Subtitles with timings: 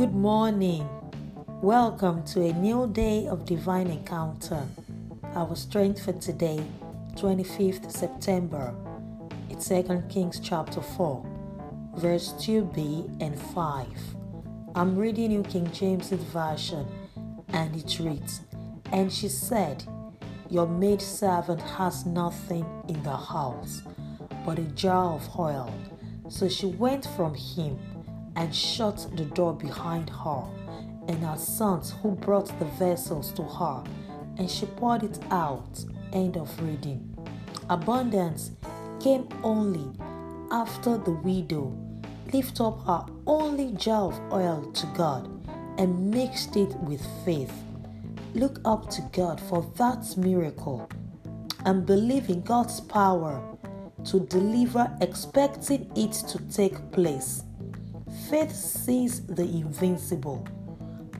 [0.00, 0.88] Good morning.
[1.60, 4.66] Welcome to a new day of divine encounter.
[5.34, 6.64] Our strength for today,
[7.16, 8.74] 25th September.
[9.50, 13.88] It's 2 Kings chapter 4, verse 2b and 5.
[14.74, 16.88] I'm reading New King James Version,
[17.48, 18.40] and it reads
[18.92, 19.84] And she said,
[20.48, 23.82] Your maid servant has nothing in the house
[24.46, 25.70] but a jar of oil.
[26.30, 27.78] So she went from him
[28.36, 30.44] and shut the door behind her
[31.08, 33.82] and her sons who brought the vessels to her,
[34.38, 35.84] and she poured it out.
[36.12, 37.16] End of reading.
[37.68, 38.52] Abundance
[39.00, 39.90] came only
[40.50, 41.76] after the widow
[42.32, 45.28] lifted up her only jar of oil to God
[45.78, 47.52] and mixed it with faith.
[48.34, 50.88] Look up to God for that miracle
[51.64, 53.42] and believe in God's power
[54.04, 57.42] to deliver, expecting it to take place.
[58.28, 60.46] Faith sees the invincible,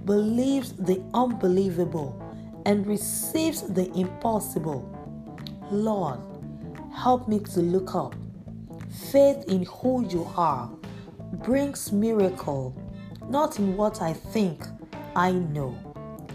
[0.04, 2.20] believes the unbelievable,
[2.66, 4.84] and receives the impossible.
[5.70, 6.20] Lord,
[6.94, 8.14] help me to look up.
[9.12, 10.68] Faith in who you are
[11.44, 12.74] brings miracle,
[13.28, 14.64] not in what I think
[15.14, 15.76] I know.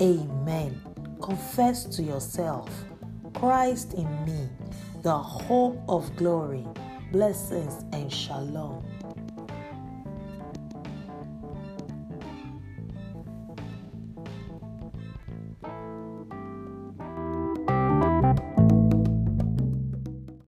[0.01, 0.81] Amen.
[1.21, 2.69] Confess to yourself
[3.33, 4.49] Christ in me,
[5.03, 6.65] the hope of glory,
[7.11, 8.85] blessings, and shalom.